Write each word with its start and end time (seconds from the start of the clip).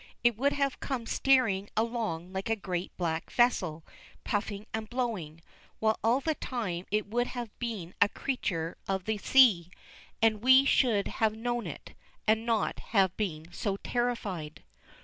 It 0.23 0.35
would 0.35 0.53
have 0.53 0.79
come 0.79 1.05
steering 1.05 1.69
along 1.77 2.33
like 2.33 2.49
a 2.49 2.55
great 2.55 2.91
black 2.97 3.29
vessel, 3.29 3.85
puffing 4.23 4.65
and 4.73 4.89
blowing, 4.89 5.41
while 5.77 5.99
all 6.03 6.21
the 6.21 6.33
time 6.33 6.87
it 6.89 7.05
would 7.05 7.27
have 7.27 7.55
been 7.59 7.93
a 8.01 8.09
creature 8.09 8.77
of 8.87 9.05
the 9.05 9.19
sea, 9.19 9.69
and 10.19 10.41
we 10.41 10.65
should 10.65 11.07
have 11.07 11.35
known 11.35 11.67
it, 11.67 11.93
and 12.25 12.47
not 12.47 12.79
have 12.79 13.15
been 13.15 13.51
so 13.51 13.77
terrified. 13.77 14.63